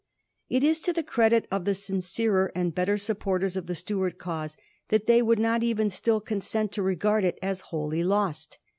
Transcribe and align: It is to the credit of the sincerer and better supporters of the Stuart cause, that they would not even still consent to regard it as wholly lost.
It 0.49 0.63
is 0.63 0.79
to 0.79 0.93
the 0.93 1.03
credit 1.03 1.47
of 1.51 1.63
the 1.65 1.75
sincerer 1.75 2.51
and 2.55 2.73
better 2.73 2.97
supporters 2.97 3.55
of 3.55 3.67
the 3.67 3.75
Stuart 3.75 4.17
cause, 4.17 4.57
that 4.87 5.05
they 5.05 5.21
would 5.21 5.37
not 5.37 5.61
even 5.61 5.91
still 5.91 6.19
consent 6.19 6.71
to 6.71 6.81
regard 6.81 7.23
it 7.23 7.37
as 7.43 7.61
wholly 7.69 8.03
lost. 8.03 8.57